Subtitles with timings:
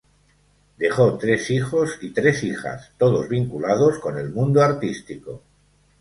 [0.79, 5.43] Dejó tres hijos y tres hijas, todos vinculados con el mundo artístico.